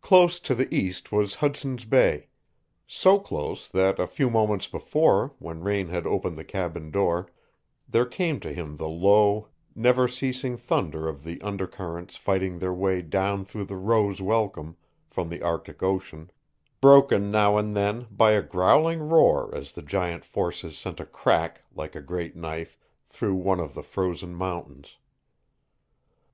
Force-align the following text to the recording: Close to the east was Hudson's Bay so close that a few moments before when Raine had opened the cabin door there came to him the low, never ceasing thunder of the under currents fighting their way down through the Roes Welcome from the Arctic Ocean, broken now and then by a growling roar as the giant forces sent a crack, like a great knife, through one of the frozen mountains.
Close 0.00 0.40
to 0.40 0.54
the 0.54 0.74
east 0.74 1.12
was 1.12 1.34
Hudson's 1.34 1.84
Bay 1.84 2.28
so 2.86 3.18
close 3.18 3.68
that 3.68 3.98
a 3.98 4.06
few 4.06 4.30
moments 4.30 4.68
before 4.68 5.34
when 5.38 5.60
Raine 5.60 5.88
had 5.90 6.06
opened 6.06 6.38
the 6.38 6.46
cabin 6.46 6.90
door 6.90 7.28
there 7.86 8.06
came 8.06 8.40
to 8.40 8.50
him 8.54 8.78
the 8.78 8.88
low, 8.88 9.48
never 9.74 10.08
ceasing 10.08 10.56
thunder 10.56 11.08
of 11.08 11.24
the 11.24 11.38
under 11.42 11.66
currents 11.66 12.16
fighting 12.16 12.58
their 12.58 12.72
way 12.72 13.02
down 13.02 13.44
through 13.44 13.66
the 13.66 13.76
Roes 13.76 14.22
Welcome 14.22 14.78
from 15.10 15.28
the 15.28 15.42
Arctic 15.42 15.82
Ocean, 15.82 16.30
broken 16.80 17.30
now 17.30 17.58
and 17.58 17.76
then 17.76 18.06
by 18.10 18.30
a 18.30 18.40
growling 18.40 19.00
roar 19.00 19.54
as 19.54 19.72
the 19.72 19.82
giant 19.82 20.24
forces 20.24 20.78
sent 20.78 21.00
a 21.00 21.04
crack, 21.04 21.60
like 21.74 21.94
a 21.94 22.00
great 22.00 22.34
knife, 22.34 22.78
through 23.04 23.34
one 23.34 23.60
of 23.60 23.74
the 23.74 23.82
frozen 23.82 24.34
mountains. 24.34 24.96